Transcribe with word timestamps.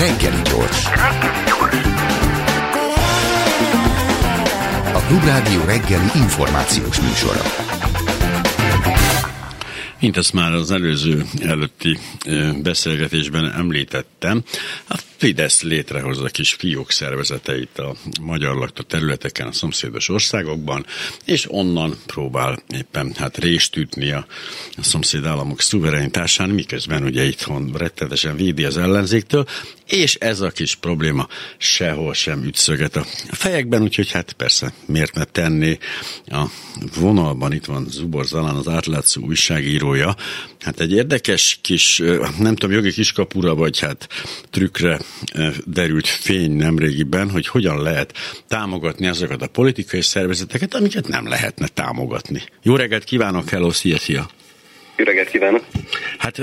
Reggeli 0.00 0.42
gyors. 0.42 0.84
A 4.94 5.00
Klubrádió 5.06 5.64
reggeli 5.64 6.10
információs 6.14 7.00
műsora. 7.00 7.40
Mint 10.00 10.16
ezt 10.16 10.32
már 10.32 10.52
az 10.52 10.70
előző 10.70 11.24
előtti 11.42 11.98
beszélgetésben 12.62 13.52
említettem, 13.52 14.42
a 14.88 14.98
Fidesz 15.16 15.62
létrehozza 15.62 16.28
kis 16.28 16.52
fiók 16.52 16.90
szervezeteit 16.90 17.78
a 17.78 17.94
magyar 18.20 18.56
lakta 18.56 18.82
területeken, 18.82 19.46
a 19.46 19.52
szomszédos 19.52 20.08
országokban, 20.08 20.86
és 21.24 21.46
onnan 21.52 21.96
próbál 22.06 22.62
éppen 22.68 23.12
hát 23.18 23.38
részt 23.38 23.76
ütni 23.76 24.10
a, 24.10 24.26
a 24.76 24.82
szomszéd 24.82 25.24
államok 25.24 25.60
szuverenitásán, 25.60 26.48
miközben 26.48 27.04
ugye 27.04 27.24
itthon 27.24 27.72
rettenetesen 27.74 28.36
védi 28.36 28.64
az 28.64 28.76
ellenzéktől, 28.76 29.46
és 29.90 30.14
ez 30.14 30.40
a 30.40 30.50
kis 30.50 30.74
probléma 30.74 31.28
sehol 31.56 32.14
sem 32.14 32.44
üt 32.44 32.56
szöget 32.56 32.96
a 32.96 33.04
fejekben, 33.30 33.82
úgyhogy 33.82 34.10
hát 34.10 34.32
persze 34.32 34.72
miért 34.86 35.14
ne 35.14 35.24
tenni 35.24 35.78
a 36.26 36.44
vonalban, 36.94 37.52
itt 37.52 37.64
van 37.64 37.86
Zubor 37.88 38.24
Zalán, 38.24 38.56
az 38.56 38.68
átlátszó 38.68 39.22
újságírója, 39.22 40.16
hát 40.60 40.80
egy 40.80 40.92
érdekes 40.92 41.58
kis, 41.62 42.02
nem 42.38 42.54
tudom, 42.54 42.76
jogi 42.76 42.92
kiskapura, 42.92 43.54
vagy 43.54 43.78
hát 43.78 44.08
trükkre 44.50 45.00
derült 45.64 46.06
fény 46.06 46.52
nemrégiben, 46.52 47.30
hogy 47.30 47.46
hogyan 47.46 47.82
lehet 47.82 48.12
támogatni 48.48 49.06
azokat 49.06 49.42
a 49.42 49.46
politikai 49.46 50.02
szervezeteket, 50.02 50.74
amiket 50.74 51.08
nem 51.08 51.28
lehetne 51.28 51.66
támogatni. 51.66 52.42
Jó 52.62 52.76
reggelt 52.76 53.04
kívánok, 53.04 53.48
hello, 53.48 53.70
szia, 53.70 53.98
szia! 53.98 54.30
Jó 55.00 55.06
reggelt 55.06 55.30
kívánok! 55.30 55.64
Hát, 56.18 56.40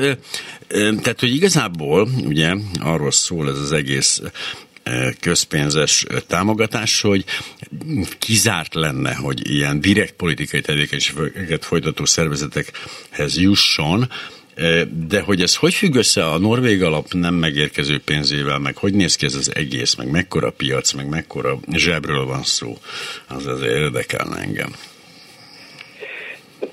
tehát, 0.69 1.19
hogy 1.19 1.33
igazából 1.33 2.07
ugye 2.25 2.53
arról 2.79 3.11
szól 3.11 3.49
ez 3.49 3.57
az 3.57 3.71
egész 3.71 4.21
közpénzes 5.19 6.05
támogatás, 6.27 7.01
hogy 7.01 7.25
kizárt 8.19 8.73
lenne, 8.73 9.13
hogy 9.13 9.49
ilyen 9.49 9.81
direkt 9.81 10.13
politikai 10.13 10.61
tevékenységet 10.61 11.65
folytató 11.65 12.05
szervezetekhez 12.05 13.37
jusson, 13.37 14.09
de 15.07 15.21
hogy 15.21 15.41
ez 15.41 15.55
hogy 15.55 15.73
függ 15.73 15.95
össze 15.95 16.25
a 16.25 16.37
Norvég 16.37 16.83
alap 16.83 17.13
nem 17.13 17.33
megérkező 17.33 17.99
pénzével, 17.99 18.59
meg 18.59 18.77
hogy 18.77 18.93
néz 18.93 19.15
ki 19.15 19.25
ez 19.25 19.35
az 19.35 19.55
egész, 19.55 19.95
meg 19.95 20.09
mekkora 20.09 20.51
piac, 20.51 20.91
meg 20.91 21.09
mekkora 21.09 21.59
zsebről 21.71 22.25
van 22.25 22.43
szó, 22.43 22.77
az 23.27 23.45
azért 23.45 23.75
érdekelne 23.75 24.37
engem. 24.37 24.75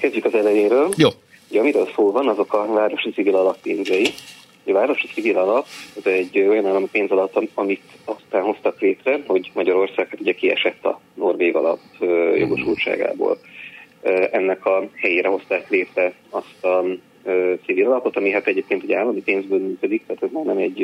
Kezdjük 0.00 0.24
az 0.24 0.34
elejéről. 0.34 0.92
Jó. 0.96 1.08
Ugye, 1.54 1.62
amiről 1.62 1.88
szó 1.94 2.10
van, 2.10 2.28
azok 2.28 2.52
a 2.52 2.72
városi 2.72 3.10
civil 3.10 3.36
alap 3.36 3.56
pénzei. 3.62 4.06
A 4.66 4.72
városi 4.72 5.06
civil 5.06 5.38
alap 5.38 5.66
az 5.96 6.06
egy 6.06 6.38
olyan 6.38 6.66
állami 6.66 6.88
pénzalap, 6.92 7.48
amit 7.54 7.82
aztán 8.04 8.42
hoztak 8.42 8.80
létre, 8.80 9.20
hogy 9.26 9.50
Magyarország 9.54 10.08
hát 10.08 10.20
ugye 10.20 10.32
kiesett 10.32 10.84
a 10.84 11.00
Norvég 11.14 11.54
alap 11.54 11.78
jogosultságából. 12.36 13.38
Ennek 14.30 14.66
a 14.66 14.88
helyére 14.94 15.28
hozták 15.28 15.70
létre 15.70 16.12
azt 16.30 16.64
a 16.64 16.84
civil 17.64 17.86
alapot, 17.86 18.16
ami 18.16 18.30
hát 18.30 18.46
egyébként 18.46 18.82
ugye 18.82 18.98
állami 18.98 19.22
pénzből 19.22 19.58
működik, 19.58 20.06
tehát 20.06 20.22
ez 20.22 20.30
már 20.32 20.44
nem 20.44 20.58
egy 20.58 20.78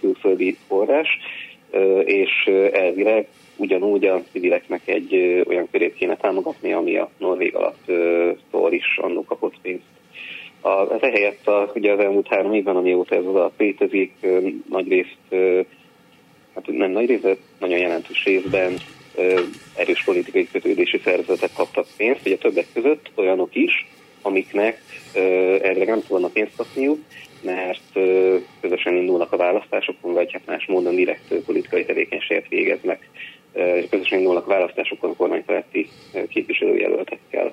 külföldi 0.00 0.56
forrás, 0.68 1.08
és 2.04 2.50
elvileg 2.72 3.28
ugyanúgy 3.56 4.04
a 4.04 4.22
civileknek 4.32 4.80
egy 4.84 5.42
olyan 5.48 5.68
körét 5.70 5.94
kéne 5.94 6.16
támogatni, 6.16 6.72
ami 6.72 6.96
a 6.96 7.10
Norvég 7.18 7.54
alaptól 7.54 8.72
is 8.72 8.98
annó 9.02 9.24
kapott 9.24 9.54
pénzt. 9.62 10.00
A, 10.64 10.94
ez 10.94 11.00
ehelyett 11.00 11.46
a, 11.46 11.72
ugye 11.74 11.92
az 11.92 11.98
elmúlt 11.98 12.28
három 12.28 12.54
évben, 12.54 12.76
amióta 12.76 13.14
ez 13.14 13.24
az 13.26 13.34
alap 13.34 13.52
létezik, 13.58 14.12
nagy 14.68 14.88
részt, 14.88 15.16
hát 16.54 16.66
nem 16.66 16.90
nagy 16.90 17.06
részt, 17.06 17.36
nagyon 17.58 17.78
jelentős 17.78 18.24
részben 18.24 18.76
erős 19.76 20.04
politikai 20.04 20.48
kötődési 20.52 21.00
szervezetek 21.04 21.50
kaptak 21.56 21.86
pénzt, 21.96 22.26
ugye 22.26 22.36
többek 22.36 22.66
között 22.72 23.10
olyanok 23.14 23.54
is, 23.54 23.86
amiknek 24.22 24.80
erre 25.62 25.84
nem 25.84 26.02
tudna 26.08 26.28
pénzt 26.28 26.56
kapniuk, 26.56 26.98
mert 27.42 27.98
közösen 28.60 28.96
indulnak 28.96 29.32
a 29.32 29.36
választásokon, 29.36 30.12
vagy 30.12 30.32
hát 30.32 30.46
más 30.46 30.66
módon 30.66 30.94
direkt 30.94 31.34
politikai 31.46 31.84
tevékenységet 31.84 32.48
végeznek. 32.48 33.08
Közösen 33.90 34.18
indulnak 34.18 34.46
a 34.46 34.50
választásokon 34.50 35.10
a 35.10 35.14
kormánypárti 35.16 35.88
képviselőjelöltekkel. 36.28 37.52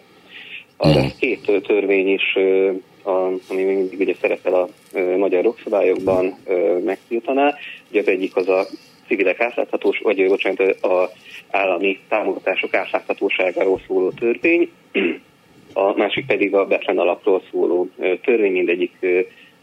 A 0.77 0.87
mm. 0.87 1.05
két 1.19 1.61
törvény 1.67 2.07
is, 2.07 2.37
ami 3.03 3.63
mindig 3.63 3.99
ugye 3.99 4.13
szerepel 4.21 4.53
a 4.53 4.69
magyar 5.17 5.43
jogszabályokban, 5.43 6.37
megtiltaná. 6.85 7.55
Ugye 7.89 7.99
az 7.99 8.07
egyik 8.07 8.35
az 8.35 8.47
a 8.47 8.65
civilek 9.07 9.39
átláthatós, 9.39 9.99
vagy 9.99 10.27
bocsánat, 10.27 10.83
a 10.83 11.09
állami 11.49 11.99
támogatások 12.09 12.73
átláthatóságáról 12.73 13.81
szóló 13.87 14.11
törvény, 14.11 14.71
a 15.73 15.97
másik 15.97 16.25
pedig 16.25 16.55
a 16.55 16.65
Betlen 16.65 16.97
alapról 16.97 17.41
szóló 17.51 17.89
törvény, 18.23 18.51
mindegyik 18.51 18.91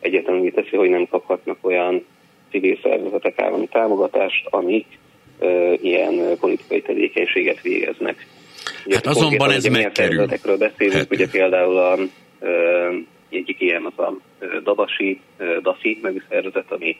egyértelművé 0.00 0.48
teszi, 0.48 0.76
hogy 0.76 0.88
nem 0.88 1.06
kaphatnak 1.10 1.58
olyan 1.60 2.04
civil 2.50 2.78
szervezetek 2.82 3.40
állami 3.40 3.66
támogatást, 3.66 4.46
amik 4.50 4.86
ilyen 5.80 6.36
politikai 6.40 6.82
tevékenységet 6.82 7.60
végeznek. 7.60 8.26
Ugye 8.86 8.94
hát 8.94 9.06
azonban 9.06 9.50
ez 9.50 9.64
megkerül. 9.64 10.26
Beszélünk, 10.58 10.96
hát. 10.96 11.12
ugye 11.12 11.28
például 11.28 11.76
a, 11.76 11.98
egyik 13.36 13.60
ilyen 13.60 13.84
az 13.84 14.04
a 14.04 14.16
Dabasi, 14.62 15.20
DASI 15.62 15.98
nevű 16.02 16.22
szervezet, 16.28 16.72
ami 16.72 16.96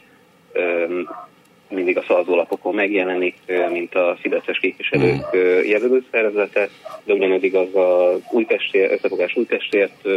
mindig 1.68 1.96
a 1.96 2.04
szavazólapokon 2.06 2.74
megjelenik, 2.74 3.34
mint 3.70 3.94
a 3.94 4.16
Fideszes 4.20 4.58
képviselők 4.58 5.24
hmm. 5.24 5.40
jelölő 5.64 6.04
szervezete, 6.10 6.68
de 7.04 7.12
ugyanez 7.12 7.42
igaz 7.42 7.74
a 7.74 8.18
Újpestért, 8.30 8.92
összefogás 8.92 9.36
Újpestért 9.36 10.08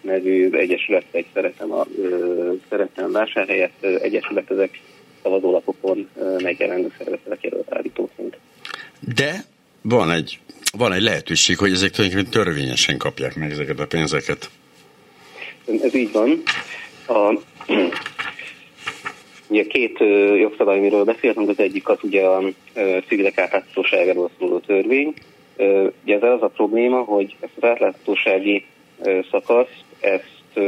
nevű 0.00 0.50
egyesület, 0.50 1.04
egy 1.10 1.26
szeretem, 1.34 1.72
a, 1.72 1.86
szeretem 2.68 3.12
vásárhelyet 3.12 3.72
egyesület, 3.80 4.50
ezek 4.50 4.80
szavazólapokon 5.22 6.08
megjelenő 6.42 6.92
szervezetek 6.98 7.42
jelölt 7.42 7.74
állítóként. 7.74 8.36
De 9.14 9.44
van 9.82 10.10
egy, 10.10 10.38
van 10.76 10.92
egy 10.92 11.02
lehetőség, 11.02 11.58
hogy 11.58 11.72
ezek 11.72 11.90
tulajdonképpen 11.90 12.32
törvényesen 12.32 12.98
kapják 12.98 13.34
meg 13.34 13.50
ezeket 13.50 13.78
a 13.78 13.86
pénzeket. 13.86 14.50
Ez 15.82 15.94
így 15.94 16.12
van. 16.12 16.42
A, 17.06 17.38
Ugye 19.48 19.66
két 19.66 19.98
jogszabály, 20.38 20.78
amiről 20.78 21.04
beszéltünk, 21.04 21.48
az 21.48 21.58
egyik 21.58 21.88
az 21.88 21.98
ugye 22.02 22.22
a 22.22 22.42
civilek 23.08 23.38
átláthatóságáról 23.38 24.30
szóló 24.38 24.58
törvény. 24.58 25.14
Ugye 26.02 26.16
ez 26.16 26.22
az 26.22 26.42
a 26.42 26.48
probléma, 26.48 27.02
hogy 27.02 27.36
ezt 27.40 27.52
az 27.56 27.68
átláthatósági 27.68 28.64
szakaszt, 29.30 29.84
ezt 30.00 30.60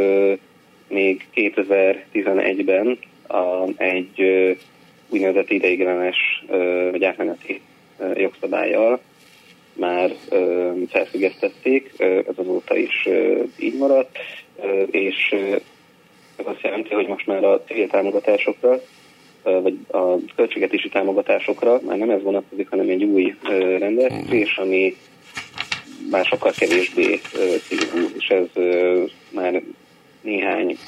még 0.88 1.26
2011-ben 1.34 2.98
egy 3.76 4.22
úgynevezett 5.08 5.50
ideiglenes 5.50 6.44
vagy 6.90 7.04
átmeneti 7.04 7.60
jogszabályjal 8.14 9.00
már 9.72 10.14
felfüggesztették, 10.88 11.92
ez 11.98 12.34
azóta 12.36 12.76
is 12.76 13.08
így 13.58 13.76
maradt, 13.78 14.18
és 14.90 15.34
ez 16.36 16.46
azt 16.46 16.62
jelenti, 16.62 16.94
hogy 16.94 17.06
most 17.06 17.26
már 17.26 17.44
a 17.44 17.62
civil 17.66 17.86
támogatásokra, 17.86 18.80
vagy 19.42 19.78
a 19.90 20.14
költségetési 20.36 20.88
támogatásokra 20.88 21.80
már 21.86 21.98
nem 21.98 22.10
ez 22.10 22.22
vonatkozik, 22.22 22.68
hanem 22.70 22.88
egy 22.88 23.04
új 23.04 23.34
rendelkezés, 23.78 24.56
ami 24.56 24.96
már 26.10 26.24
sokkal 26.24 26.52
kevésbé 26.58 27.20
szigorú, 27.68 28.06
és 28.18 28.28
ez 28.28 28.62
már 29.30 29.62
néhány 30.20 30.78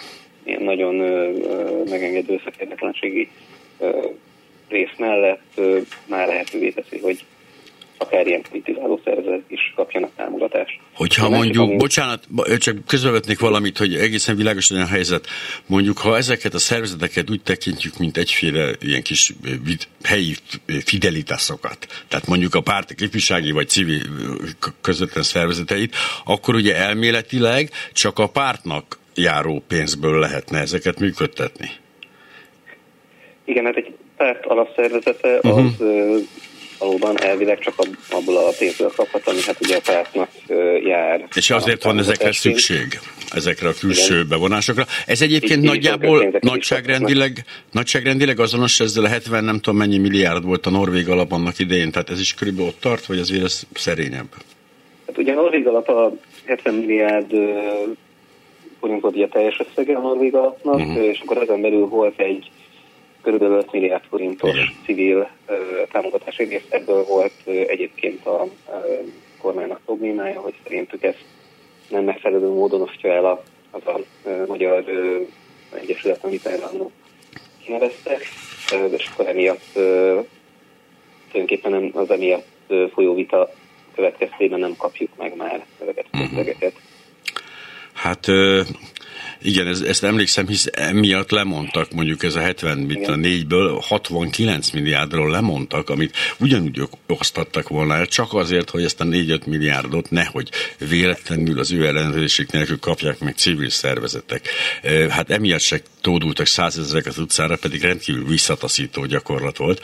ilyen 0.43 0.63
nagyon 0.63 0.95
megengedő 1.89 2.41
szakértetlenségi 2.45 3.29
rész 4.69 4.97
mellett 4.99 5.61
már 6.07 6.27
lehetővé 6.27 6.71
teszi, 6.71 6.99
hogy 6.99 7.25
ilyen 8.27 8.43
politizáló 8.51 9.01
szervezet 9.05 9.43
is 9.49 9.73
kapjanak 9.77 10.11
támogatást. 10.17 10.81
Hogyha 10.95 11.29
De 11.29 11.37
mondjuk, 11.37 11.65
ami... 11.65 11.77
bocsánat, 11.77 12.29
csak 12.59 12.77
közbevetnék 12.87 13.41
valamit, 13.41 13.79
hogy 13.79 13.95
egészen 13.95 14.37
világos 14.37 14.71
legyen 14.71 14.85
a 14.85 14.89
helyzet. 14.89 15.27
Mondjuk, 15.67 15.99
ha 15.99 16.17
ezeket 16.17 16.55
a 16.55 16.59
szervezeteket 16.59 17.31
úgy 17.31 17.43
tekintjük, 17.43 17.99
mint 17.99 18.17
egyféle 18.17 18.71
ilyen 18.81 19.03
kis 19.03 19.33
helyi 20.03 20.35
fidelitászokat, 20.85 21.87
tehát 22.09 22.27
mondjuk 22.27 22.55
a 22.55 22.61
párti 22.61 22.95
képvisági 22.95 23.51
vagy 23.51 23.69
civil 23.69 24.01
közvetlen 24.81 25.23
szervezeteit, 25.23 25.95
akkor 26.25 26.55
ugye 26.55 26.77
elméletileg 26.77 27.71
csak 27.93 28.19
a 28.19 28.27
pártnak 28.27 28.99
járó 29.15 29.63
pénzből 29.69 30.19
lehetne 30.19 30.59
ezeket 30.59 31.01
működtetni. 31.01 31.71
Igen, 33.45 33.65
hát 33.65 33.77
egy 33.77 33.95
párt 34.17 34.47
alapszervezete 34.47 35.39
uh-huh. 35.43 35.59
az 35.59 35.85
valóban 36.81 37.23
elvileg 37.23 37.59
csak 37.59 37.75
abból 38.11 38.37
a 38.37 38.53
pénzből 38.59 38.93
kaphat, 38.97 39.29
ami 39.29 39.39
hát 39.47 39.57
ugye 39.61 39.77
a 39.77 39.81
pártnak 39.85 40.29
jár. 40.85 41.29
És 41.35 41.51
azért 41.51 41.83
van 41.83 41.99
ezekre 41.99 42.33
szükség, 42.33 43.01
ezekre 43.35 43.69
a 43.69 43.73
külső 43.81 44.15
Igen. 44.15 44.29
bevonásokra. 44.29 44.85
Ez 45.07 45.23
egyébként 45.23 45.63
így, 45.63 45.69
nagyjából 45.69 46.39
nagyságrendileg, 46.41 47.45
nagyságrendileg 47.73 48.41
azonos 48.41 48.81
ezzel 48.81 49.05
a 49.05 49.09
70 49.09 49.45
nem 49.45 49.59
tudom 49.61 49.79
mennyi 49.79 49.99
milliárd 49.99 50.45
volt 50.45 50.67
a 50.67 50.71
Norvég 50.71 51.09
alap 51.09 51.33
annak 51.33 51.59
idején, 51.59 51.91
tehát 51.91 52.11
ez 52.11 52.21
is 52.21 52.35
körülbelül 52.35 52.69
ott 52.69 52.81
tart, 52.81 53.07
vagy 53.07 53.19
azért 53.19 53.45
ez 53.45 53.63
szerényebb? 53.75 54.29
Hát 55.07 55.19
ugye 55.19 55.33
a 55.33 55.35
Norvég 55.35 55.67
alap 55.67 55.89
a 55.89 56.13
70 56.45 56.75
milliárd 56.75 57.35
forint 58.81 59.01
volt 59.01 59.15
ugye 59.15 59.29
teljes 59.29 59.61
összege 59.69 59.97
a 59.97 60.01
Norvég 60.01 60.35
alapnak, 60.35 60.75
uh-huh. 60.75 61.05
és 61.05 61.21
akkor 61.21 61.37
ezen 61.37 61.61
belül 61.61 61.87
volt 61.87 62.21
egy 62.21 62.51
körülbelül 63.23 63.57
5 63.57 63.73
milliárd 63.73 64.05
forintos 64.09 64.55
Igen. 64.55 64.69
civil 64.85 65.19
uh, 65.19 65.57
támogatás 65.93 66.37
egész. 66.37 66.65
Ebből 66.69 67.05
volt 67.05 67.33
uh, 67.45 67.55
egyébként 67.55 68.27
a 68.27 68.43
uh, 68.43 68.51
kormánynak 69.41 69.81
problémája, 69.85 70.41
hogy 70.41 70.55
szerintük 70.63 71.03
ezt 71.03 71.25
nem 71.89 72.05
megfelelő 72.05 72.49
módon 72.49 72.81
osztja 72.81 73.13
el 73.13 73.25
a, 73.25 73.43
az 73.71 73.83
a 73.87 74.01
magyar 74.47 74.85
egyesület, 75.81 76.25
amit 76.25 76.47
erre 76.47 76.67
kineveztek, 77.65 78.23
uh, 78.73 78.93
és 78.93 79.09
akkor 79.13 79.27
emiatt 79.29 79.67
uh, 79.75 80.25
tulajdonképpen 81.31 81.71
nem, 81.71 81.91
az 81.95 82.11
emiatt 82.11 82.47
uh, 82.69 82.91
folyó 82.91 83.15
vita 83.15 83.51
következtében 83.95 84.59
nem 84.59 84.77
kapjuk 84.77 85.11
meg 85.17 85.37
már 85.37 85.67
ezeket 85.81 86.07
a 86.11 86.19
uh-huh. 86.19 86.73
Hát 87.93 88.27
igen, 89.43 89.67
ez, 89.67 89.81
ezt 89.81 90.05
emlékszem, 90.05 90.47
hisz 90.47 90.69
emiatt 90.73 91.31
lemondtak, 91.31 91.93
mondjuk 91.93 92.23
ez 92.23 92.35
a 92.35 92.41
70, 92.41 92.79
mit 92.79 93.09
a 93.09 93.15
4-ből 93.15 93.79
69 93.83 94.71
milliárdról 94.71 95.31
lemondtak, 95.31 95.91
amit 95.91 96.17
ugyanúgy 96.39 96.89
osztattak 97.07 97.69
volna 97.69 98.07
csak 98.07 98.35
azért, 98.35 98.71
hogy 98.71 98.85
ezt 98.85 99.01
a 99.01 99.05
4-5 99.05 99.47
milliárdot 99.47 100.11
nehogy 100.11 100.51
véletlenül 100.89 101.59
az 101.59 101.73
ő 101.73 101.87
ellenőrzésük 101.87 102.53
nélkül 102.53 102.79
kapják 102.79 103.19
meg 103.19 103.35
civil 103.37 103.71
szervezetek. 103.71 104.49
Hát 105.09 105.31
emiatt 105.31 105.61
se 105.61 105.81
tódultak 106.01 106.47
százezrek 106.47 107.07
az 107.07 107.19
utcára, 107.19 107.57
pedig 107.57 107.83
rendkívül 107.83 108.27
visszataszító 108.27 109.05
gyakorlat 109.05 109.57
volt, 109.57 109.81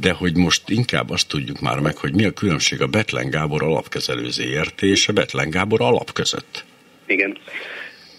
de 0.00 0.12
hogy 0.12 0.36
most 0.36 0.62
inkább 0.68 1.10
azt 1.10 1.28
tudjuk 1.28 1.60
már 1.60 1.78
meg, 1.78 1.96
hogy 1.96 2.14
mi 2.14 2.24
a 2.24 2.30
különbség 2.30 2.80
a 2.80 2.86
Betlen 2.86 3.30
Gábor 3.30 3.62
alapkezelő 3.62 4.30
ZRT 4.30 4.82
és 4.82 5.08
a 5.08 5.12
Betlen 5.12 5.50
Gábor 5.50 5.80
alap 5.80 6.12
között. 6.12 6.64
Igen. 7.06 7.38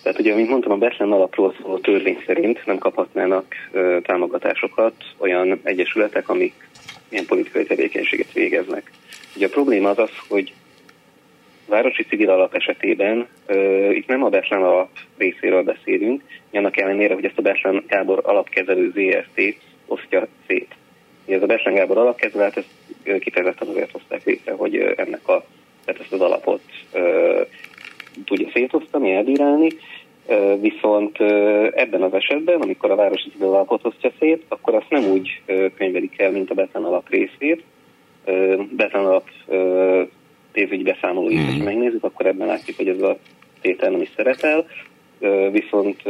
Tehát 0.06 0.19
ugye, 0.19 0.36
mint 0.36 0.50
mondtam, 0.50 0.72
a 0.72 0.78
Betlen 0.78 1.12
alapról 1.12 1.56
szóló 1.62 1.78
törvény 1.78 2.24
szerint 2.25 2.66
nem 2.66 2.78
kaphatnának 2.78 3.46
ö, 3.72 3.98
támogatásokat 4.04 4.94
olyan 5.18 5.60
egyesületek, 5.63 6.30
amik 6.30 6.54
ilyen 7.10 7.25
politikai 7.25 7.66
tevékenységet 7.66 8.34
végeznek. 8.34 8.92
Ugye 9.36 9.46
a 9.46 9.50
probléma 9.50 9.90
az 9.90 10.00
az, 10.00 10.10
hogy 10.28 10.54
városi 11.68 12.04
civil 12.04 12.30
alap 12.30 12.54
esetében 12.54 13.28
ö, 13.46 13.90
itt 13.92 14.07
nem 14.07 14.24
a 14.24 14.30
Betlen 14.30 14.63
alap 14.63 14.90
részéről 15.18 15.63
beszélünk, 15.63 16.22
annak 16.51 16.78
ellenére, 16.78 17.13
hogy 17.13 17.25
ezt 17.25 17.38
a 17.38 17.42
Betlen 17.42 17.84
Gábor 17.88 18.19
alapkezelő 18.24 18.92
ZRT 18.92 19.56
osztja 19.86 20.28
szét. 20.48 20.75
Ez 21.28 21.42
a 21.42 21.46
Betlen 21.46 21.74
Gábor 21.74 21.98
alapkezelő, 21.98 22.44
hát 22.44 22.58
ezt 22.58 23.19
kifejezetten 23.19 23.68
azért 23.68 23.92
hozták 23.92 24.24
létre, 24.24 24.51
hogy 24.51 24.75
ennek 24.75 25.28
a, 25.28 25.46
tehát 25.86 26.01
ezt 26.01 26.13
az 26.13 26.22
alapot 26.22 26.62
ö, 26.92 27.05
szétosztani, 28.56 29.12
elbírálni, 29.12 29.68
viszont 30.60 31.19
ebben 31.72 32.02
az 32.02 32.13
esetben, 32.13 32.62
amikor 32.62 32.92
a 32.92 32.96
városi 32.96 33.31
alapot 33.40 33.86
osztja 33.86 34.12
szét, 34.19 34.44
akkor 34.48 34.75
azt 34.75 34.90
nem 34.90 35.04
úgy 35.04 35.42
könyvelik 35.78 36.19
el, 36.19 36.31
mint 36.31 36.50
a 36.50 36.54
Betlen 36.54 36.84
alap 36.84 37.10
részét. 37.10 37.63
Betlen 38.72 39.06
alap 39.06 39.30
pénzügyi 40.52 40.84
beszámolóit, 40.84 41.40
mm. 41.40 41.57
ha 41.57 41.63
megnézzük, 41.63 42.04
akkor 42.04 42.25
ebben 42.25 42.48
látjuk, 42.48 42.78
hogy 42.78 42.88
ez 42.88 43.02
a 43.02 43.18
tétel 43.62 43.90
nem 43.90 44.02
is 44.02 44.10
szerepel, 44.16 44.66
viszont 45.51 46.04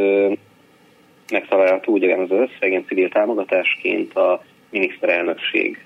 megtalálható 1.31 1.93
ugyanaz 1.93 2.31
az 2.31 2.49
összeg, 2.49 2.83
civil 2.87 3.09
támogatásként 3.09 4.13
a 4.13 4.43
miniszterelnökség 4.69 5.85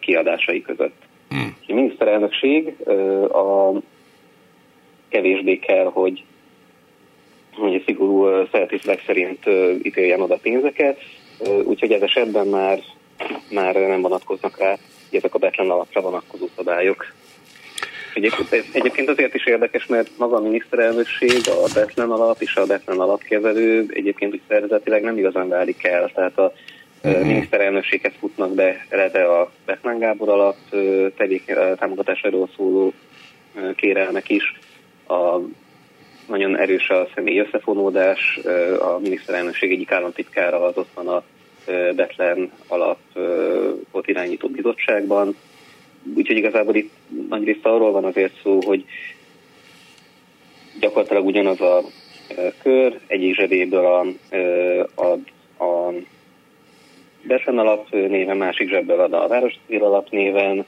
kiadásai 0.00 0.62
között. 0.62 1.02
Mm. 1.34 1.48
A 1.68 1.74
miniszterelnökség 1.74 2.74
a 3.32 3.72
kevésbé 5.10 5.58
kell, 5.58 5.84
hogy, 5.84 6.24
hogy 7.54 7.82
szigorú 7.86 8.46
feltételek 8.50 9.02
szerint 9.06 9.44
ítéljen 9.82 10.20
oda 10.20 10.36
pénzeket, 10.42 10.98
úgyhogy 11.64 11.92
ez 11.92 12.02
esetben 12.02 12.46
már, 12.46 12.78
már 13.50 13.74
nem 13.74 14.00
vonatkoznak 14.00 14.58
rá 14.58 14.76
ezek 15.10 15.34
a 15.34 15.38
betlen 15.38 15.70
alapra 15.70 16.00
vonatkozó 16.00 16.48
szabályok. 16.56 17.12
Egyébként, 18.14 18.66
egyébként 18.72 19.08
azért 19.08 19.34
is 19.34 19.46
érdekes, 19.46 19.86
mert 19.86 20.10
maga 20.18 20.36
a 20.36 20.40
miniszterelnökség, 20.40 21.40
a 21.46 21.68
Betlen 21.74 22.10
alap 22.10 22.40
és 22.40 22.54
a 22.54 22.66
Betlen 22.66 22.98
alapkezelő 22.98 23.86
egyébként 23.88 24.32
úgy 24.32 24.40
szervezetileg 24.48 25.02
nem 25.02 25.18
igazán 25.18 25.48
válik 25.48 25.84
el. 25.84 26.10
Tehát 26.14 26.38
a 26.38 26.52
uh-huh. 27.04 27.26
miniszterelnökséghez 27.26 28.12
futnak 28.18 28.54
be 28.54 28.86
eleve 28.88 29.24
a 29.24 29.52
Betlen 29.66 29.98
Gábor 29.98 30.28
alap 30.28 30.56
tevék, 31.16 31.54
támogatásáról 31.76 32.48
szóló 32.56 32.92
kérelmek 33.76 34.28
is, 34.28 34.58
a 35.10 35.40
nagyon 36.28 36.56
erős 36.56 36.88
a 36.88 37.08
személy 37.14 37.38
összefonódás, 37.38 38.40
a 38.78 38.98
miniszterelnökség 38.98 39.72
egyik 39.72 39.92
államtitkára 39.92 40.64
az 40.64 40.76
ott 40.76 40.90
van 40.94 41.08
a 41.08 41.22
Betlen 41.94 42.52
alapot 42.68 44.06
irányító 44.08 44.48
bizottságban. 44.48 45.36
Úgyhogy 46.14 46.36
igazából 46.36 46.74
itt 46.74 46.92
nagyrészt 47.28 47.66
arról 47.66 47.92
van 47.92 48.04
azért 48.04 48.32
szó, 48.42 48.58
hogy 48.66 48.84
gyakorlatilag 50.80 51.26
ugyanaz 51.26 51.60
a 51.60 51.82
kör, 52.62 53.00
egyik 53.06 53.34
zsebéből 53.34 53.84
a, 53.84 54.06
a, 55.02 55.12
a 55.64 55.92
Betlen 57.22 57.58
alap 57.58 57.90
néven, 57.90 58.36
másik 58.36 58.68
zsebből 58.68 59.00
ad 59.00 59.12
a 59.12 59.28
Város 59.28 59.54
alap 59.78 60.10
néven, 60.10 60.64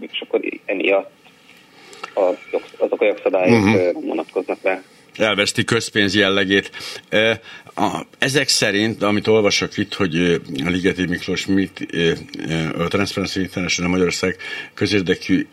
és 0.00 0.20
akkor 0.20 0.40
emiatt 0.64 1.25
a, 2.16 2.38
azok 2.78 3.00
a 3.00 3.04
jogszabályok 3.04 3.64
uh-huh. 3.64 4.04
vonatkoznak 4.04 4.58
rá 4.62 4.82
elveszti 5.18 5.64
közpénz 5.64 6.14
jellegét. 6.14 6.70
Ezek 8.18 8.48
szerint, 8.48 9.02
amit 9.02 9.26
olvasok 9.26 9.76
itt, 9.76 9.94
hogy 9.94 10.40
a 10.64 10.68
Ligeti 10.68 11.06
Miklós 11.06 11.46
mit, 11.46 11.86
a 12.78 12.88
Transparency 12.88 13.40
International 13.40 13.90
Magyarország 13.90 14.36
közérdekű 14.74 15.46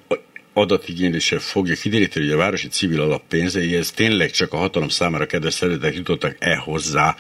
adatigénylése 0.54 1.40
fogja 1.40 1.76
kideríteni, 1.76 2.26
hogy 2.26 2.34
a 2.34 2.38
városi 2.38 2.68
civil 2.68 3.02
alap 3.02 3.22
pénzei, 3.30 3.76
ez 3.76 3.92
tényleg 3.92 4.32
csak 4.32 4.54
a 4.54 4.58
hatalom 4.58 4.88
számára 4.88 5.26
kedves 5.26 5.54
szeretek 5.54 5.96
jutottak-e 5.96 6.56
hozzá, 6.56 7.16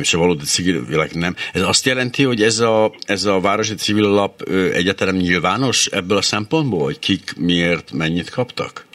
és 0.00 0.14
a 0.14 0.18
valódi 0.18 0.44
civilek 0.44 1.14
nem. 1.14 1.34
Ez 1.52 1.62
azt 1.62 1.86
jelenti, 1.86 2.22
hogy 2.22 2.42
ez 2.42 2.58
a, 2.58 2.92
ez 3.06 3.24
a 3.24 3.40
városi 3.40 3.74
civil 3.74 4.04
alap 4.04 4.42
egyáltalán 4.72 5.14
nyilvános 5.14 5.86
ebből 5.86 6.16
a 6.16 6.22
szempontból, 6.22 6.82
hogy 6.82 6.98
kik 6.98 7.32
miért 7.36 7.92
mennyit 7.92 8.30
kaptak? 8.30 8.86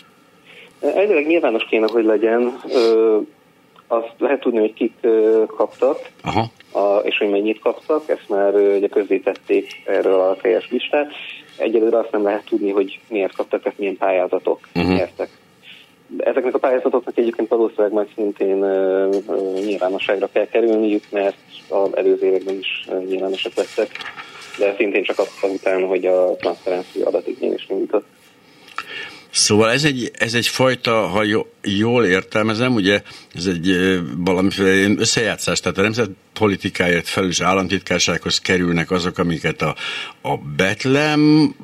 Elvileg 0.79 1.27
nyilvános 1.27 1.65
kéne, 1.69 1.87
hogy 1.91 2.05
legyen. 2.05 2.59
Azt 3.87 4.13
lehet 4.17 4.39
tudni, 4.39 4.59
hogy 4.59 4.73
kik 4.73 4.93
kaptak, 5.57 5.97
Aha. 6.21 6.51
A, 6.71 6.97
és 7.03 7.17
hogy 7.17 7.29
mennyit 7.29 7.59
kaptak, 7.59 8.09
ezt 8.09 8.29
már 8.29 8.53
ugye 8.53 8.87
közzétették 8.87 9.81
erről 9.85 10.19
a 10.19 10.35
teljes 10.41 10.67
listát. 10.69 11.11
Egyelőre 11.57 11.97
azt 11.97 12.11
nem 12.11 12.23
lehet 12.23 12.45
tudni, 12.45 12.71
hogy 12.71 12.99
miért 13.09 13.35
kaptak, 13.35 13.61
tehát 13.61 13.77
milyen 13.77 13.97
pályázatok 13.97 14.67
uh-huh. 14.75 15.01
Ezeknek 16.17 16.55
a 16.55 16.59
pályázatoknak 16.59 17.17
egyébként 17.17 17.49
valószínűleg 17.49 17.91
majd 17.91 18.07
szintén 18.15 18.63
uh, 18.63 19.15
uh, 19.27 19.65
nyilvánosságra 19.65 20.29
kell 20.31 20.47
kerülniük, 20.47 21.03
mert 21.09 21.37
az 21.69 21.95
előző 21.95 22.25
években 22.25 22.55
is 22.55 22.85
uh, 22.87 23.03
nyilvánosak 23.03 23.53
lettek, 23.55 23.89
de 24.57 24.73
szintén 24.77 25.03
csak 25.03 25.19
aztán 25.19 25.51
után, 25.51 25.87
hogy 25.87 26.05
a 26.05 26.35
transzferenci 26.35 27.01
adatigényés 27.01 27.67
indított. 27.69 28.05
Szóval 29.37 29.69
ez 29.69 29.83
egy, 29.83 30.11
ez 30.13 30.33
egy 30.33 30.47
fajta, 30.47 30.91
ha 30.91 31.23
jól 31.61 32.05
értelmezem, 32.05 32.73
ugye 32.73 33.01
ez 33.33 33.45
egy 33.45 33.75
valamiféle 34.17 34.93
összejátszás, 34.97 35.59
tehát 35.59 35.77
a 35.77 35.81
nemzet 35.81 36.09
politikáért 36.33 37.07
felelős 37.07 37.41
államtitkársághoz 37.41 38.39
kerülnek 38.39 38.91
azok, 38.91 39.17
amiket 39.17 39.61
a, 39.61 39.75
a 40.21 40.37
Betlem 40.57 41.55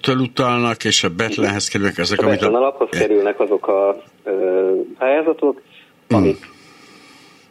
től 0.00 0.16
utalnak, 0.16 0.84
és 0.84 1.04
a 1.04 1.08
Betlenhez 1.08 1.68
kerülnek 1.68 1.98
azok, 1.98 2.20
a 2.22 2.26
amit 2.26 2.42
a... 2.42 2.46
alaphoz 2.46 2.88
kerülnek 2.90 3.40
azok 3.40 3.68
a 3.68 4.02
ö, 4.24 4.70
pályázatok, 4.98 5.62
hmm. 6.08 6.18
amik, 6.18 6.48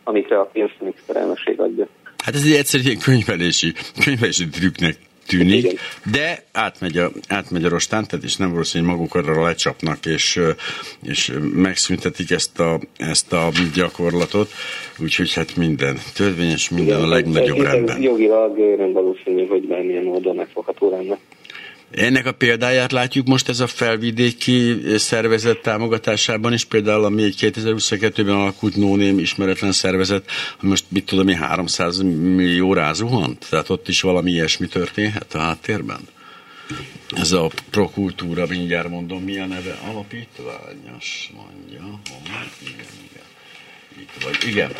amikre 0.03 0.39
a 0.39 0.49
pénzminiszterelnökség 0.53 1.59
adja. 1.59 1.87
Hát 2.23 2.35
ez 2.35 2.43
egy 2.45 2.53
egyszerű 2.53 2.95
könyvelési, 3.03 3.73
könyvelési 4.03 4.49
trükknek 4.49 4.97
tűnik, 5.31 5.63
Igen. 5.63 5.75
de 6.11 6.43
átmegy 6.51 6.97
a, 6.97 7.11
átmegy 7.27 7.63
a 7.63 7.69
rostán, 7.69 8.07
tehát 8.07 8.25
is 8.25 8.35
nem 8.35 8.51
valószínű, 8.51 8.85
hogy 8.85 8.93
maguk 8.95 9.15
arra 9.15 9.43
lecsapnak, 9.43 10.05
és, 10.05 10.39
és 11.03 11.31
megszüntetik 11.53 12.31
ezt 12.31 12.59
a, 12.59 12.79
ezt 12.97 13.33
a 13.33 13.49
gyakorlatot, 13.75 14.49
úgyhogy 14.99 15.33
hát 15.33 15.55
minden 15.55 15.97
törvényes, 16.15 16.69
minden 16.69 16.97
Igen, 16.97 17.07
a 17.07 17.13
legnagyobb 17.13 17.61
rendben. 17.61 18.01
Jogilag 18.01 18.57
nem 18.77 18.91
valószínű, 18.91 19.47
hogy 19.47 19.67
bármilyen 19.67 20.03
módon 20.03 20.35
megfogható 20.35 20.89
lenne. 20.89 21.17
Ennek 21.91 22.25
a 22.25 22.31
példáját 22.31 22.91
látjuk 22.91 23.27
most 23.27 23.49
ez 23.49 23.59
a 23.59 23.67
felvidéki 23.67 24.81
szervezet 24.95 25.61
támogatásában 25.61 26.53
is, 26.53 26.65
például 26.65 27.03
ami 27.03 27.33
2022-ben 27.37 28.35
alakult 28.35 28.75
nóném 28.75 29.19
ismeretlen 29.19 29.71
szervezet, 29.71 30.29
most 30.59 30.85
mit 30.87 31.05
tudom 31.05 31.27
én, 31.27 31.37
300 31.37 31.97
millió 32.01 32.73
rázuhant? 32.73 33.45
Tehát 33.49 33.69
ott 33.69 33.87
is 33.87 34.01
valami 34.01 34.31
ilyesmi 34.31 34.67
történhet 34.67 35.33
a 35.33 35.39
háttérben? 35.39 35.99
Ez 37.15 37.31
a 37.31 37.49
prokultúra, 37.69 38.45
mindjárt 38.47 38.89
mondom, 38.89 39.23
mi 39.23 39.37
a 39.39 39.45
neve? 39.45 39.79
Alapítványos, 39.91 41.31
mondja. 41.35 41.79
Moment, 41.79 42.53
igen, 42.61 42.85
igen. 43.09 43.25
Itt 43.99 44.23
vagy, 44.23 44.49
igen. 44.49 44.71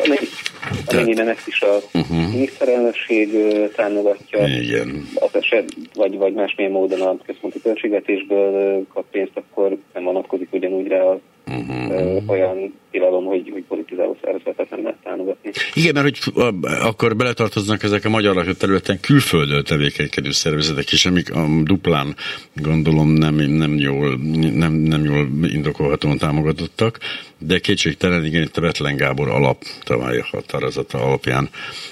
Amennyiben 0.86 1.28
ezt 1.28 1.46
is 1.46 1.60
a 1.60 1.78
uh-huh. 1.92 2.32
miniszterelnökség 2.32 3.30
támogatja, 3.74 4.46
igen. 4.46 5.08
az 5.14 5.30
eset, 5.32 5.74
vagy, 5.94 6.16
vagy 6.16 6.32
másmilyen 6.32 6.72
módon 6.72 7.00
a 7.00 7.16
központi 7.26 7.60
költségvetésből 7.62 8.86
kap 8.92 9.04
pénzt, 9.10 9.36
akkor 9.36 9.76
nem 9.94 10.04
vonatkozik 10.04 10.52
ugyanúgy 10.52 10.86
rá 10.86 11.00
az 11.00 11.18
uh-huh. 11.46 12.22
olyan 12.26 12.74
tilalom, 12.92 13.24
hogy, 13.24 13.50
hogy 13.52 13.64
politizáló 13.68 14.16
szervezetet 14.24 14.70
nem 14.70 14.82
lehet 14.82 14.98
támogatni. 15.02 15.50
Igen, 15.74 15.94
mert 15.94 16.06
hogy 16.06 16.44
akkor 16.80 17.16
beletartoznak 17.16 17.82
ezek 17.82 18.04
a 18.04 18.08
magyar 18.08 18.34
lakott 18.34 18.58
területen 18.58 19.00
külföldön 19.00 19.64
tevékenykedő 19.64 20.30
szervezetek 20.30 20.92
is, 20.92 21.06
amik 21.06 21.34
a 21.34 21.46
duplán 21.62 22.14
gondolom 22.54 23.08
nem, 23.08 23.34
nem, 23.34 23.78
jól, 23.78 24.16
nem, 24.54 24.72
nem 24.72 25.04
jól 25.04 25.28
indokolhatóan 25.42 26.18
támogatottak, 26.18 26.98
de 27.38 27.58
kétségtelen, 27.58 28.24
igen, 28.24 28.42
itt 28.42 28.56
a 28.56 28.60
Betlen 28.60 28.96
Gábor 28.96 29.28
alap 29.28 29.62
tavalyi 29.84 30.20
határozata 30.30 30.98
alapján 30.98 31.48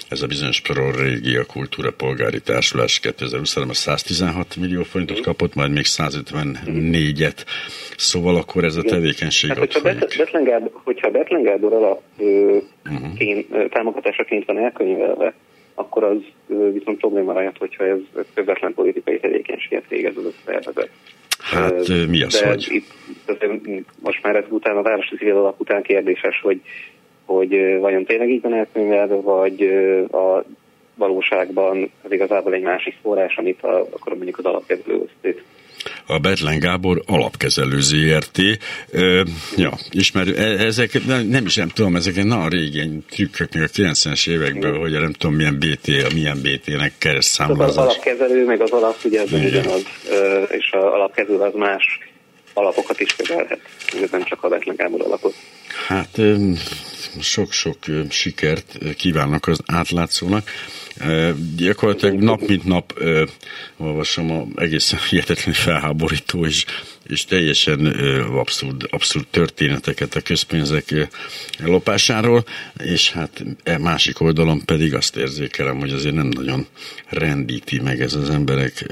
ez 0.09 0.21
a 0.21 0.27
bizonyos 0.27 0.61
Prorégia 0.61 1.45
Kultúra 1.45 1.91
Polgári 1.91 2.41
Társulás 2.41 2.99
2020-ban 3.03 3.73
116 3.73 4.55
millió 4.55 4.83
forintot 4.83 5.21
kapott, 5.21 5.53
majd 5.53 5.71
még 5.71 5.85
154-et. 5.87 7.45
Szóval 7.97 8.35
akkor 8.35 8.63
ez 8.63 8.75
a 8.75 8.81
tevékenység 8.81 9.49
hát, 9.49 9.57
hogyha 9.57 9.81
Betlen 9.81 10.43
Gábor, 10.43 10.71
hogyha 10.93 11.11
Betlen 11.11 11.41
Gábor 11.41 11.73
alap 11.73 12.01
uh-huh. 12.17 13.13
kén, 13.17 13.45
támogatásaként 13.69 14.45
van 14.45 14.57
elkönyvelve, 14.57 15.33
akkor 15.73 16.03
az 16.03 16.17
viszont 16.73 16.97
probléma 16.97 17.33
lehet, 17.33 17.57
hogyha 17.57 17.85
ez 17.85 17.99
közvetlen 18.33 18.73
politikai 18.73 19.19
tevékenységet 19.19 19.87
végez 19.89 20.17
az 20.17 20.25
a 20.25 20.31
szervezet. 20.45 20.89
Hát 21.39 21.87
mi 22.07 22.23
az, 22.23 22.39
De 22.39 22.47
hogy? 22.47 22.67
Itt, 22.69 22.93
most 24.03 24.23
már 24.23 24.35
ez 24.35 24.43
után 24.49 24.77
a 24.77 24.81
városi 24.81 25.15
civil 25.15 25.37
alap 25.37 25.59
után 25.59 25.81
kérdéses, 25.81 26.41
hogy, 26.41 26.61
hogy 27.25 27.77
vajon 27.79 28.05
tényleg 28.05 28.29
így 28.29 28.41
van 28.41 28.53
elkönyvelve, 28.53 29.15
vagy 29.15 29.61
a 30.11 30.43
valóságban 30.95 31.91
ez 32.03 32.11
igazából 32.11 32.53
egy 32.53 32.61
másik 32.61 32.97
forrás, 33.01 33.37
amit 33.37 33.63
a, 33.63 33.79
akkor 33.79 34.13
mondjuk 34.13 34.37
az 34.37 34.45
alapkezelő 34.45 35.09
a 36.05 36.19
Betlen 36.19 36.59
Gábor 36.59 37.01
alapkezelő 37.05 37.79
ZRT. 37.79 38.39
Ö, 38.91 39.21
ja, 39.55 39.71
ismerő, 39.89 40.35
e, 40.35 40.65
ezek 40.65 41.05
nem, 41.05 41.25
nem 41.25 41.45
is 41.45 41.55
nem 41.55 41.69
tudom, 41.69 41.95
ezek 41.95 42.23
na 42.23 42.41
a 42.41 42.47
régen 42.47 43.05
trükkök 43.09 43.53
még 43.53 43.63
a 43.63 43.67
90-es 43.67 44.29
évekből, 44.29 44.79
hogy 44.79 44.91
nem 44.91 45.13
tudom 45.13 45.35
milyen 45.35 45.59
BT, 45.59 46.13
milyen 46.13 46.41
BT-nek 46.41 46.93
keresztszámlázás. 46.97 47.69
Az 47.69 47.77
alapkezelő, 47.77 48.45
meg 48.45 48.61
az 48.61 48.71
alap, 48.71 48.97
ugye 49.03 49.21
ez 49.21 49.31
ugyanaz, 49.31 49.83
és 50.49 50.69
az 50.71 50.83
alapkezelő 50.83 51.39
az 51.39 51.53
más 51.53 51.99
alapokat 52.53 52.99
is 52.99 53.15
kezelhet. 53.15 53.59
Ez 54.03 54.09
nem 54.11 54.23
csak 54.23 54.43
a 54.43 54.47
Betlen 54.47 54.75
Gábor 54.75 55.01
alapot. 55.01 55.33
Hát 55.87 56.17
sok-sok 57.19 57.77
sikert 58.09 58.77
kívánok 58.95 59.47
az 59.47 59.59
átlátszónak. 59.65 60.49
Gyakorlatilag 61.55 62.19
nap 62.19 62.47
mint 62.47 62.63
nap 62.63 62.99
olvasom 63.77 64.31
a 64.31 64.61
egészen 64.61 64.99
hihetetlen 65.09 65.53
felháborító 65.53 66.45
és, 66.45 66.65
és 67.03 67.25
teljesen 67.25 67.85
abszurd, 68.31 68.87
abszurd 68.89 69.27
történeteket 69.27 70.15
a 70.15 70.21
közpénzek 70.21 71.09
lopásáról, 71.63 72.45
és 72.83 73.11
hát 73.11 73.43
e 73.63 73.77
másik 73.77 74.19
oldalon 74.19 74.65
pedig 74.65 74.93
azt 74.93 75.15
érzékelem, 75.15 75.79
hogy 75.79 75.91
azért 75.91 76.15
nem 76.15 76.27
nagyon 76.27 76.67
rendíti 77.07 77.79
meg 77.79 78.01
ez 78.01 78.13
az 78.13 78.29
emberek 78.29 78.85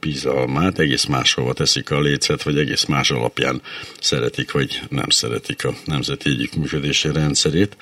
bizalmát, 0.00 0.78
egész 0.78 1.04
máshova 1.04 1.52
teszik 1.52 1.90
a 1.90 2.00
lécet, 2.00 2.42
vagy 2.42 2.58
egész 2.58 2.84
más 2.84 3.10
alapján 3.10 3.62
szeretik, 4.00 4.52
vagy 4.52 4.80
nem 4.88 5.08
szeretik 5.08 5.64
a 5.64 5.74
nemzeti 5.84 6.30
együttműködési 6.30 7.08
rendszerét. 7.56 7.76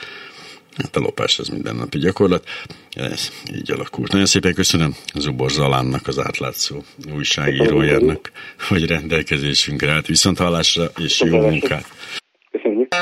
Hát 0.77 0.97
a 0.97 1.01
lopás 1.01 1.39
ez 1.39 1.49
mindennapi 1.49 1.99
gyakorlat. 1.99 2.49
Ez 2.91 3.31
így 3.55 3.71
alakult. 3.71 4.11
Nagyon 4.11 4.27
szépen 4.27 4.55
köszönöm 4.55 4.95
Zubor 5.15 5.51
Zalánnak, 5.51 6.07
az 6.07 6.19
átlátszó 6.19 6.83
újságírójának, 7.15 8.33
hogy 8.69 8.87
rendelkezésünkre 8.87 9.93
állt. 9.93 10.07
Viszont 10.07 10.39
hallásra 10.39 10.85
és 10.99 11.21
jó 11.21 11.41
munkát! 11.41 11.87
Köszönjük! 12.51 12.95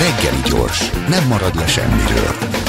Reggeli 0.00 0.40
gyors, 0.50 0.90
nem 1.08 1.26
marad 1.26 1.54
le 1.54 1.66
semmiről. 1.66 2.61